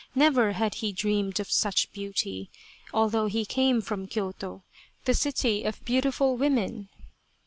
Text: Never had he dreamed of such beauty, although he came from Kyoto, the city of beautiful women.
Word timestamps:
Never 0.15 0.53
had 0.53 0.73
he 0.81 0.91
dreamed 0.91 1.39
of 1.39 1.51
such 1.51 1.91
beauty, 1.91 2.49
although 2.91 3.27
he 3.27 3.45
came 3.45 3.81
from 3.81 4.07
Kyoto, 4.07 4.63
the 5.05 5.13
city 5.13 5.61
of 5.63 5.85
beautiful 5.85 6.35
women. 6.37 6.89